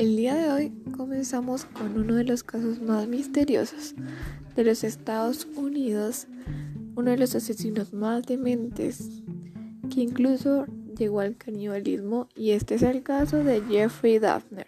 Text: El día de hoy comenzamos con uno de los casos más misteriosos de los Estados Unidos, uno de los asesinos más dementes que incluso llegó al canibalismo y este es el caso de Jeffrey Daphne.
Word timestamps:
El 0.00 0.16
día 0.16 0.34
de 0.34 0.50
hoy 0.50 0.72
comenzamos 0.96 1.66
con 1.66 1.98
uno 1.98 2.14
de 2.14 2.24
los 2.24 2.42
casos 2.42 2.80
más 2.80 3.06
misteriosos 3.06 3.94
de 4.56 4.64
los 4.64 4.82
Estados 4.82 5.46
Unidos, 5.56 6.26
uno 6.94 7.10
de 7.10 7.18
los 7.18 7.34
asesinos 7.34 7.92
más 7.92 8.24
dementes 8.24 9.22
que 9.92 10.00
incluso 10.00 10.64
llegó 10.96 11.20
al 11.20 11.36
canibalismo 11.36 12.30
y 12.34 12.52
este 12.52 12.76
es 12.76 12.82
el 12.82 13.02
caso 13.02 13.44
de 13.44 13.60
Jeffrey 13.68 14.18
Daphne. 14.18 14.64